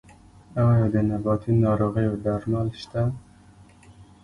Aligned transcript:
آیا 0.67 0.85
د 0.93 0.95
نباتي 1.09 1.51
ناروغیو 1.65 2.13
درمل 2.23 2.67
شته؟ 2.81 3.03